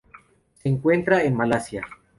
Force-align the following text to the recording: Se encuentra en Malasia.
Se 0.55 0.67
encuentra 0.67 1.23
en 1.25 1.35
Malasia. 1.35 1.85